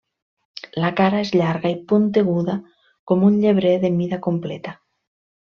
[0.83, 2.57] La cara és llarga i punteguda,
[3.13, 4.79] com un llebrer de mida completa.